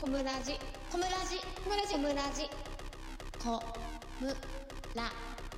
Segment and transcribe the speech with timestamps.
[0.00, 0.58] コムラジ。
[0.90, 1.38] コムラジ。
[1.62, 1.92] コムラジ。
[1.92, 2.50] コムラジ。
[3.38, 3.62] コ
[4.20, 4.28] ム
[4.94, 5.12] ラ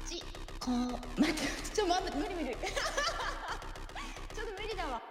[0.07, 0.23] ジ
[0.61, 1.41] コ待って
[1.75, 2.57] ちょっと待って無理無理。
[2.57, 5.03] ちょっと無理だわ。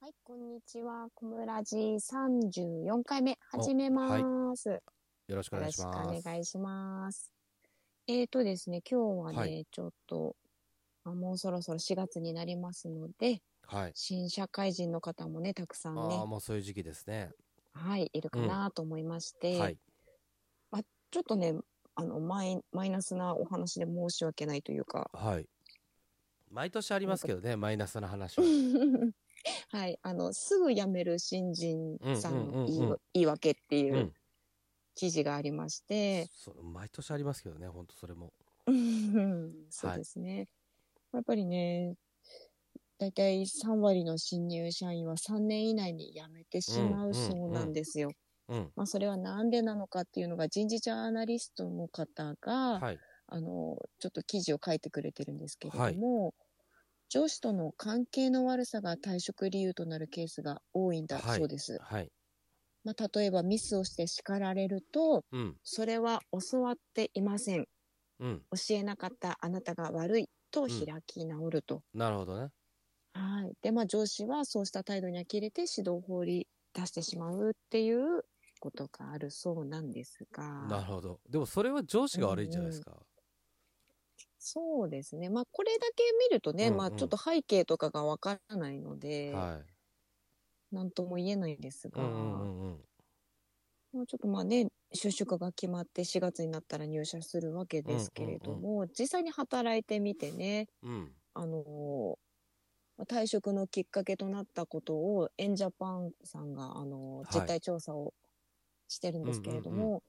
[0.00, 1.08] はいこんにちは。
[1.14, 3.38] コムラジ三十四回目。
[3.50, 6.28] 始めます、よろしくおよろしく願いします。
[6.28, 7.32] お願いします。
[8.08, 9.66] えーとですね今日はね、はい。
[9.70, 10.36] ちょっと
[11.04, 13.92] あもうそろそろ4月になりますのではい。
[13.94, 17.30] 新社会人の方もねたくさんねああ、もうそういう時期ですね。
[17.72, 19.78] はい、いるかなと思いまして、はい。
[21.12, 21.54] ちょっとね、
[21.94, 25.46] あのマイ、マイナスなお話で申し訳ないというか、はい。
[26.50, 28.44] 毎年ありますけどね、マイナスな話は。
[29.68, 34.14] はい、あの、すぐ辞める新人さんうんうんうんうんの言い訳っていううん
[34.94, 38.32] 記事がありまして、そう毎年ありますけどね、本当それも。
[39.70, 40.48] そうですね。
[41.12, 41.94] やっぱりね、
[43.02, 48.10] だいたい3割の新入社員は3年以内に辞めてしまうそうなんですよ。
[48.48, 48.74] うん。
[48.76, 53.02] まあ、それはなんでなのかっていうのが人事ジャーナリストの方が、はい。
[53.28, 56.34] あの、ちょっと記事を書いてくれてるんですけれども、
[57.10, 61.82] 上司との関係の悪さが退職理由となるケースが多いんだはいそうです。
[61.84, 62.12] はい。
[62.84, 65.58] まあ、例えばミスをして叱られると、うん。
[65.64, 66.20] それは
[66.50, 67.66] 教わっていません。
[68.18, 68.46] うん。
[68.52, 71.82] 教えなかったあなたが悪いと開き直ると。
[71.94, 72.52] なるほどね。
[73.14, 73.54] はい。
[73.62, 78.24] で、まあ上司はそうした態度に呆れて指導を放り出してしまうっていう
[78.60, 80.42] ことがあるそうなんですが。
[80.60, 81.20] なるほど。
[81.28, 83.04] でもそれは上司が悪いんじゃないですか？
[84.38, 85.30] そうですね。
[85.30, 89.72] まあ、これだけ見るとね、うんうんまあ、ちょっと背景とかがわからないので、はい。
[90.72, 92.84] なんとも言えないんですが、うんうんうんうん。
[93.92, 101.14] まあ、ちょっとまあね、就職が決まって4月になったら入社するわけですけれども、実際に働いてみてね、うん。
[101.34, 102.31] あのーまあ
[103.04, 108.14] 退職のきっかけとなったことを、エンジャパンさんが、あの実態調査を
[108.88, 110.04] してるんですけれども、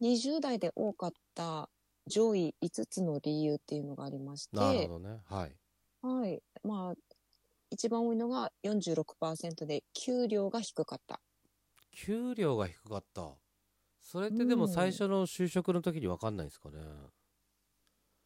[0.00, 1.70] 20代で多かった
[2.08, 5.22] 上位5つの理由っていうのがありまして、なるほどね。
[5.26, 5.56] はい。
[6.00, 6.42] はい。
[6.62, 6.94] まあ、
[7.70, 11.22] 一番多いのが46%で、給料が低かった。
[11.90, 13.38] 給料が低かった。
[14.00, 16.78] それってでも最初の就職の時に分かんないですかね。
[16.78, 17.12] うん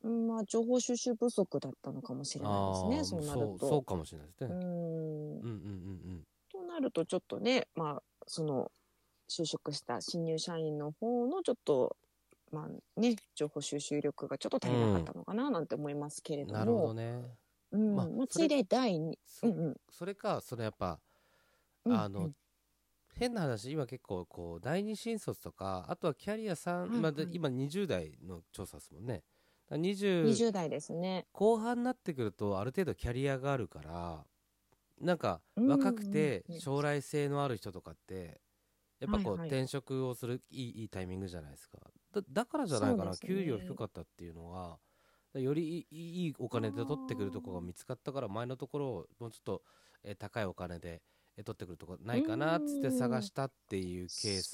[0.02, 3.68] まあ、情報収集不足だったのかもしれないですね、そうなると。
[3.68, 4.50] そうかもしれないですね。
[4.50, 8.72] うんうんうんうんとなると、ちょっとね、まあ、その、
[9.28, 11.96] 就職した新入社員の方のちょっと、
[12.50, 16.54] まあね、情報収集力がちょっと足りなかったのかななんて思いますけれども。
[16.54, 16.58] うん。
[16.58, 17.22] なるほどね。
[17.72, 17.94] うん。
[17.94, 19.76] まあまついで第2、そうんうん。
[19.90, 20.98] それか、そのやっぱ、
[21.84, 22.32] うんあの、
[23.14, 29.22] 変な話、今結構、こう、第二新卒とか、あとはキャリア3、はいはいまあで今20代の調査ですもんね。
[29.70, 31.26] だからうん、20 20代ですね。
[31.32, 34.25] 後半になってくると、ある程度キャリアがあるから、
[35.00, 38.41] なんか、うん若くて将来性のある人とかって、
[38.98, 41.78] やっぱこう、転職をするいいいいタイミングじゃないですか。
[42.12, 44.78] だだからじゃないかな、給料低かったっていうのは、
[45.34, 49.62] よりいいお金で取ってくるところが見つかったから、前のところをもうちょっと、
[50.03, 51.03] えー高いお金で、
[51.36, 54.50] えー取ってくるところないかなっつって探したっていうケース。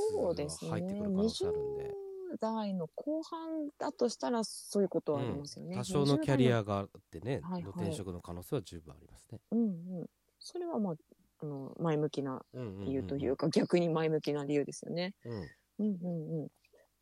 [0.66, 2.05] が入ってくる可能性あるんで。
[2.34, 5.76] 20代の後半だとしたらそういうことはありますよね。
[5.76, 6.58] 多少のキャリア。
[6.58, 9.40] アがあってね、はいはいの転職の可能性は十分ありますね。
[9.50, 10.06] うんうん。
[10.38, 10.94] それはまあ、
[11.42, 15.14] あの、前向きなうんうんうんうん理由というか、逆に前向きな理由ですよね。
[15.24, 15.32] うん
[15.78, 16.48] うんうんうん。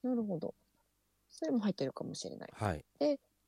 [0.03, 0.55] なるほど。
[1.31, 2.51] それも入ってるかもしれない。
[2.53, 2.85] はい。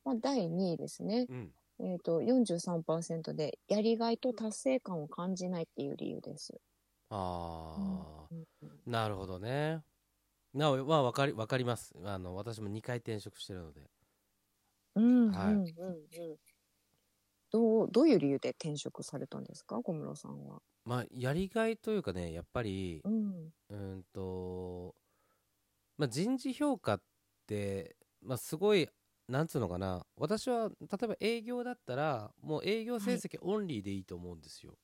[0.03, 1.25] まあ、第2位ですね。
[1.29, 1.51] うん。
[1.79, 6.59] えっ、と、43%で、やりがいと達成感を感じないっていう理由です。
[7.09, 9.81] ああ、うんうんなるほどね。
[10.53, 11.93] なお、まあ、わかり、わかります。
[12.03, 13.89] あの、私も2回転職してるので。
[14.95, 16.37] うん、はいうん、うん、うん。
[17.51, 19.81] どう、どういう理由で転職されたんですか？
[19.83, 20.61] 小室さんは。
[20.85, 23.53] まあ、やりがいというかね、やっぱりう、ん。
[23.69, 24.95] うーんと、
[25.97, 27.03] まあ、人事評価っ
[27.47, 28.89] て、まあ、すごい、
[29.27, 30.05] なんつうのかな。
[30.15, 34.77] 私は、例えば営業だったら、もう営業成績オンリーでいいと思うんですよ。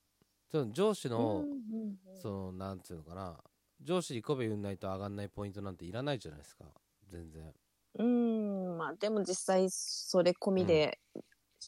[0.51, 3.43] その上司の、うんうんうんその、なんつうのかな。
[3.83, 6.65] 上司に媚び売んないと上がんないポイントなんていらないじゃないですか。
[7.09, 7.53] 全然。
[7.99, 10.97] うん、まあでも実際それ込みで、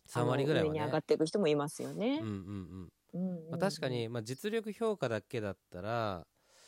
[0.07, 0.79] 3割ぐらいはね。
[0.85, 2.19] 上がっていく人もいますよね。
[2.21, 2.27] うん。
[2.27, 2.89] うんうん。
[3.13, 6.25] うんうんまあ、確かに、まあ、実力評価だけだったら、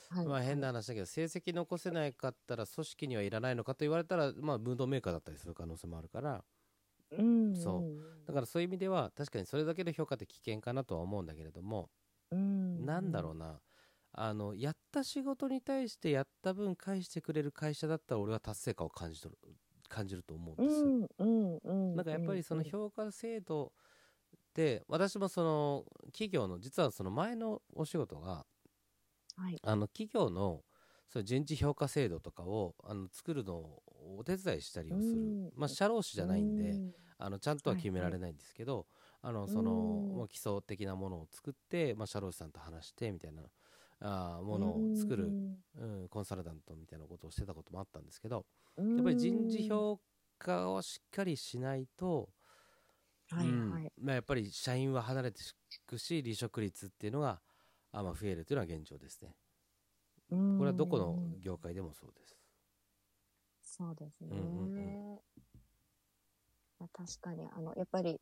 [0.10, 0.26] はい。
[0.26, 6.44] まあ、変な話だけど成績残せないかったら組織にはいらないのかと言われたら、まあ、ムードメーカーだったりする可能性もあるから。
[7.12, 8.28] うんそう。
[8.28, 11.90] だからそういう意味では確かにそれだけの評価って危険かなとは思うんだけれども、
[12.32, 12.86] うん。
[12.86, 13.60] なんだろうな
[14.20, 19.40] あのやった仕事に対してやった分返してくれる会社だったら俺は達成感を感じ取る
[19.90, 23.74] 感じると思うんうです、んうんうんなんかやっぱりその評価制度
[24.54, 28.46] で私もその企業の実はその前のお仕事が
[29.36, 29.64] はい。
[29.64, 30.64] あの企業の
[31.08, 33.84] そういう人事評価制度とかをあの作るのを
[34.20, 35.38] お手伝いしたりをする。
[35.46, 35.52] うん。
[35.56, 36.94] まあ社労士じゃないんでうん。
[37.18, 38.88] あのちゃんとは決められないんですけど、
[39.22, 43.44] あのその、基礎的なものを作って、まあ、社労士さんと話してみたいな
[44.00, 45.34] あーものを作る、
[45.80, 48.46] うん、コンサルタントみたいなことをしてたこともあったんですけど
[48.78, 50.00] うんやっぱり人事評
[50.38, 52.30] 価をしっかりしないと、
[53.30, 53.92] はいうんはい。
[54.00, 55.44] まあ、やっぱり社員は離れてい
[55.86, 57.42] くし離職率っていうのが
[57.92, 59.36] あまあ増えるというのは現状ですね。
[60.30, 62.38] ここれはどこの業界でもそうです。
[63.62, 64.30] そうですね。
[64.32, 65.20] うんうん
[66.80, 68.20] まあ確かに、あの、やっぱり、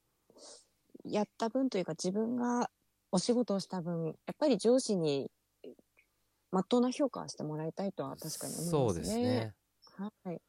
[1.03, 2.69] やった分というか自分が
[3.11, 5.29] お仕事をした分、やっぱり上司に、
[6.55, 8.91] まっとうな評価をしてもらいたいとは確かに思いますね。
[8.91, 9.55] そうですね。
[10.23, 10.41] はい。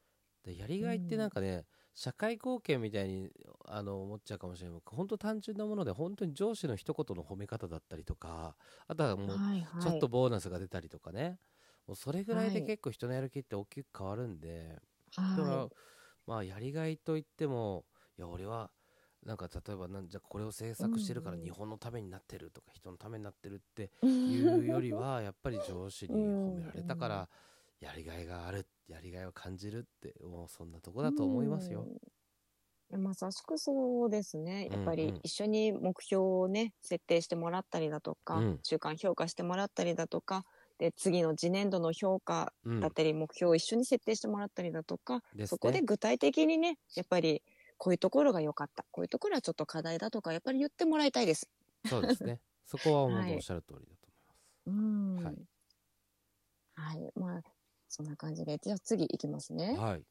[0.45, 3.31] でやりがいってなんかね、社会貢献みたいに
[3.67, 8.57] あの思っちゃうかもしれない本当単純なもので本当に上司の一言の褒め方だったりとか
[8.87, 9.67] あとはもうはいはい。
[9.79, 11.41] ちょっとボーナスが出たりとかね、
[11.87, 14.79] もうそれぐらいではい結構人のやる気って大きく変わるんで、
[15.35, 15.69] だからは
[16.27, 17.87] まあやりがいといっても
[18.19, 18.71] いや俺は
[19.27, 24.07] なんか例えばなんじゃこれを制作してるからうんうん日本のためになってるとか人のためになってるってい。
[24.07, 27.29] いうよりは やっぱり上司に褒められたかうんら
[27.81, 31.87] やりがいがあるやりがいを感じるってもうそんなとこだと思いますよ。
[32.91, 34.69] まさしくそうですね。
[34.71, 40.45] やっぱうんうんり一緒に目標をね、設定してもらったりだとか、うん中間評価してもらったりだとか、
[40.79, 47.43] で、次の次年度の評価うんだったり、目標を一緒に設定してもらったりだとか、ですねそこで具体的にね、やっぱり
[47.79, 51.49] こういうところが良かった、こういうところはちょっと課題だとか、やっぱり言ってもらいたいです。
[51.85, 52.41] そうですね。
[52.67, 53.09] そこはお
[53.39, 54.09] っしゃる通りだと
[54.67, 55.25] う思ん。
[55.25, 55.37] はい。
[56.75, 57.13] はい。
[57.15, 57.43] まあ、
[57.89, 58.59] そんな感じで。
[58.59, 59.91] じゃあ次いきますねいます。。
[59.91, 60.05] はい。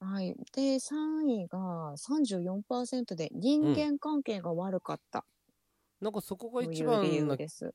[0.00, 0.34] はい。
[0.52, 5.24] で、3位が34%で人間関係が悪かった
[6.00, 7.72] なんかそこが一番なです。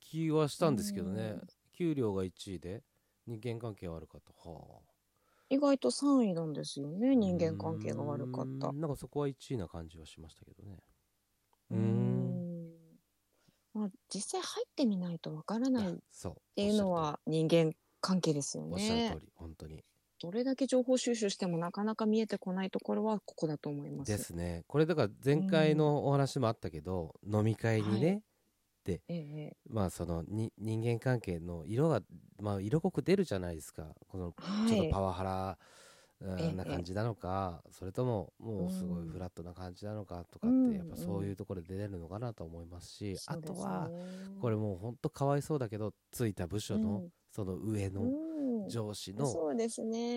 [0.00, 1.40] 気はしたんですけどねうん。
[1.72, 2.82] 給料が1位で
[3.26, 4.32] 人間関係悪かった。
[4.32, 4.87] はあ。
[5.50, 7.16] 意外と3位なんですよね。
[7.16, 10.78] 人間関係が悪かったなんかそこは1位な感じはしましたけどね。
[11.70, 11.78] うん。
[11.78, 12.70] ん。
[13.74, 15.96] まあ、実際入ってみないとわからないっ。
[16.56, 19.20] ていうのは人間関係ですよおっしゃるね通。
[19.20, 19.84] り、本当に。
[20.20, 24.10] どれだけ情報収集してもなかなか見えてこないところはここだと思います。
[24.10, 24.64] ですね。
[24.66, 28.22] これだから前回のお話もあったけど、飲み会にね、
[28.92, 32.00] ええまあそのに人間関係の色が、
[32.40, 33.94] まあ、色濃く出るじゃないですか。
[34.08, 34.68] このはい。
[34.68, 35.58] ちょっとパワハラ、
[36.20, 43.88] うんええな感じなのか、それとももうすごいうんフラットな感じなのかとかうんってやっぱそういうところで出れるのかなと思いますし、あそうですねとは
[44.40, 49.32] これもう本当かわいそうだけどついた部署のうんその上のうん上司の。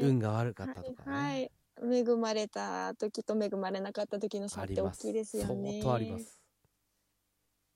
[0.02, 2.00] 運が悪かったとかはい、ね、はい。
[2.00, 5.82] 恵まれた時と恵まれなかった時の差って大きいですよね。
[5.82, 6.41] 相当あります。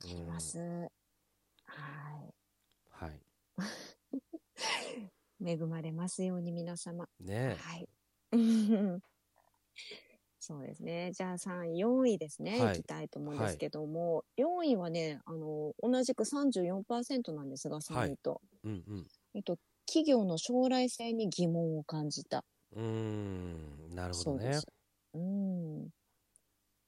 [0.04, 0.60] あります。
[1.66, 2.32] は
[2.92, 3.20] はいい。
[5.46, 7.08] 恵まれますように皆様。
[7.20, 7.90] ねはい。
[10.40, 11.12] そうですね。
[11.14, 12.62] じゃあ3位、4位ですね。
[12.64, 18.42] はいいきたいと思うんですけども、4位はね、あの、同じく34%なんですが、3位と。
[18.64, 22.46] えうんうんえっと、企業の将来性に疑問を感じた。
[22.74, 24.68] うーんなるほどねそ
[25.14, 25.20] う。
[25.20, 25.90] うん。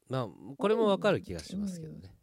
[0.07, 0.27] まあ
[0.57, 2.13] これもわかる気がしますけどね、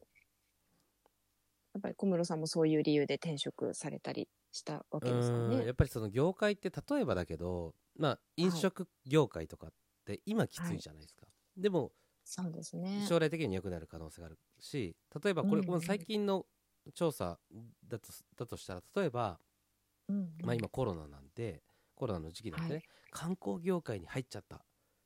[1.74, 5.56] やっぱり小室さんもそういう理由で転職されたりしたわけですかね。
[5.56, 9.70] うんやっぱりその業界って例えばだけどまあ飲食業界とかっ
[10.04, 11.26] て今きついじゃないですか、
[11.56, 11.92] でも
[12.24, 12.98] そうですね。
[12.98, 15.66] 将来的に良くなる可能性があるし例えばこれ、うんうん。
[15.66, 16.46] この最近の
[16.94, 17.38] 調査
[17.86, 19.40] だとだとしたら例えば、
[20.08, 20.26] うんうん。
[20.42, 21.62] まあ、今コロナなんで
[21.94, 22.84] コロナの時期なんでね、はい。
[23.10, 24.64] 観光業界に入っちゃった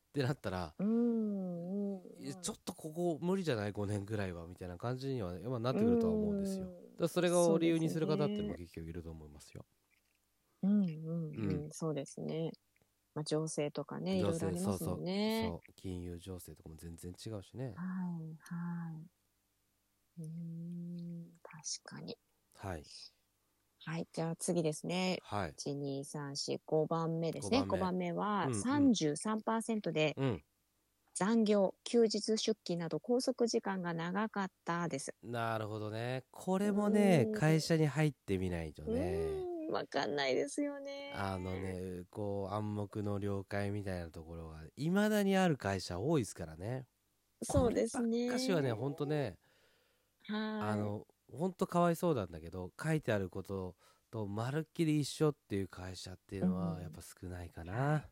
[0.09, 2.03] ってなったら、うんうん
[2.43, 6.71] ちょっとここ無理じゃない？5年ぐらいはみたいな感じには、まあ、なってくるとは思うんですよ。
[6.99, 9.65] だそれが理由にする方っていうのも結局いると思いますよ。
[10.63, 12.53] うんうんうん、うんそうですね。
[13.15, 15.57] まあ、情勢とかね、いろいろありますもんね。
[15.63, 17.77] そう金融情勢とかも全然違うしね。
[17.77, 17.83] は
[18.21, 19.09] い、はい。
[20.19, 22.19] うーん、確かに。
[22.55, 22.85] はい
[23.85, 25.19] はい、じゃあ次ですね。
[25.21, 25.57] はい。
[25.57, 27.65] 1、2、3、4、5番目ですね。
[27.67, 30.45] 5 5番番目はうんうん33%でうん
[31.15, 35.15] 残業、休日出勤など拘束時間が長かったです。
[35.23, 36.25] なるほどね。
[36.31, 39.49] これもねうん会社に入ってみないとうね。
[39.73, 40.91] わかんないですよね。
[41.11, 46.87] あのねこう暗黙の了解みたいなところがいまだにある会社多いですからね。
[47.43, 48.09] そうですね。
[48.09, 49.39] こればっかしはねほんとね
[50.29, 50.39] はい。
[50.59, 53.75] あのほんとかわいそうなんだけど書いてあること
[54.11, 56.75] とまるっきり一緒っていう会社っていうのうん。
[56.75, 58.07] はやっぱ少ないかな、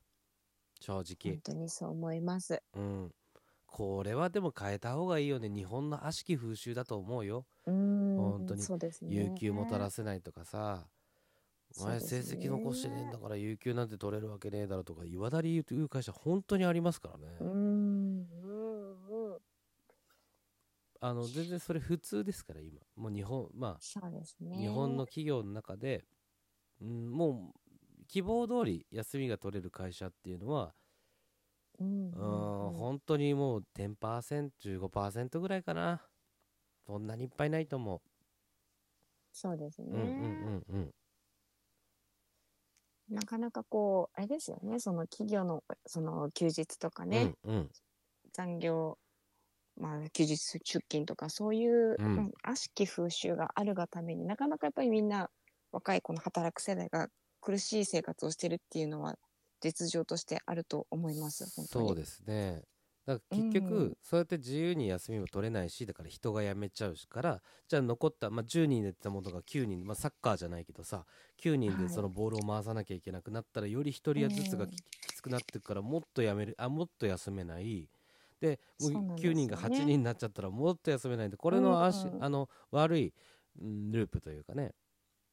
[0.80, 1.34] 正直。
[1.34, 2.62] 本、当にそう思います。
[2.74, 3.14] うん、
[3.66, 5.48] これはでも変えた方がいいよね。
[5.48, 7.46] 日本の悪しき風習だと思うよ。
[7.66, 8.62] うーん、本当に。
[8.62, 9.14] そうですね。
[9.14, 10.86] 有給も取らせないとかさ。
[11.78, 17.75] お前成績残してねえんだから有給なんて取れるわけねえだろとかいまだに言う会社本当にありますからね、うんうんうん
[21.00, 22.80] あの全然それ普通ですから今。
[22.96, 24.56] もう日本まそうですね。
[24.56, 26.04] あ日本の企業の中で、
[26.80, 30.74] うん、もう希望通り休みが取れる会社っていうのは
[31.78, 32.74] うんううんうん。
[32.74, 36.02] ん本当にもう 10%15% ぐらいかな。
[36.86, 38.00] そんなにいっぱいないと思
[39.32, 40.94] そうですね、う、うんうんうんうん。
[43.10, 44.80] なかなかこうあれですよね。
[44.80, 47.70] その企業のその休日とかね、うんうん。
[48.32, 48.98] 残業
[49.76, 52.06] まあ休日出勤とかそういう、うん。
[52.16, 55.30] うん悪しき風習があるがためになかなかやっぱりみんな
[55.72, 57.08] 若いこの働く世代が
[57.40, 59.16] 苦しい生活をしてるっていうのは
[59.60, 62.62] 実情としてあると思いますそうですね。
[63.06, 63.96] だから結局、うん。
[64.02, 71.06] そうやって自由に休みも取れないしだから人が辞めちゃうしからじゃあ残った、まあ、10人でやってたものが9人、まあ、サッカーじゃないけどさ
[71.36, 71.76] 9人はい。
[71.76, 77.88] でそのボールを回さなきゃいけなくなったら、より1人ずつがうんき,、つくなってくからもっとやめるあもっと休めない
[78.40, 82.24] でもうそうなんですよ9人が8人になっちゃったらもっと休めないんでこれの足、うん。
[82.24, 83.14] あの悪い、
[83.60, 84.72] うんループというかね。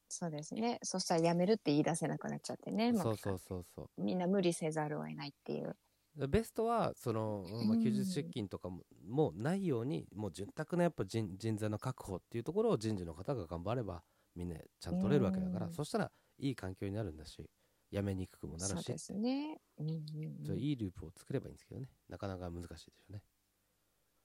[0.08, 0.78] そうですね。
[0.82, 3.64] そしたら辞めるって言い出せなくなっちゃってね、まあそうそうそう。
[3.74, 5.76] そうみんな無理せざるを得ないっていう。
[6.16, 14.04] でベストはその、まあ、うん休日出勤とかも,、もうないようにもう潤沢なやっぱ人人材の確保っていうところを人事の方が頑張れば
[14.36, 15.72] みんなちゃんと取れるわけだから、うん。
[15.72, 17.50] そしたらいい環境になるんだし
[17.94, 18.84] 辞めにくくもなるし。
[18.84, 21.88] そうですね、うんうんそういいループを作ればいいんですけどね。
[22.08, 23.22] なかなか難しいでしょうね。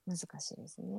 [0.08, 0.98] 難しいですね。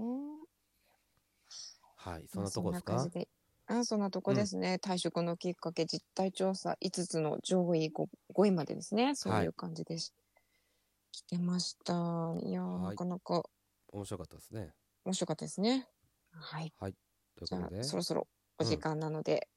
[1.97, 2.95] はいそんなとこですか？
[2.95, 9.15] まあそんなとこですね、退職のきっかけ実態調査5つの上位 5, 5位までですね。
[9.15, 10.13] そういう感じでし、
[11.13, 11.93] 来てました。
[12.43, 12.91] いやー、はい。
[12.91, 13.43] なかなか。
[13.93, 14.73] 面白かったですね。
[15.05, 15.89] 面白かったですね。
[16.33, 16.73] はい。
[16.79, 16.95] はい。
[17.37, 17.81] ということで。
[17.81, 19.49] あそろそろお時間なので、